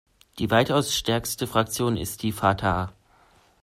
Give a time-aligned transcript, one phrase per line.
[0.39, 2.91] Die weitaus stärkste Fraktion ist die Fatah.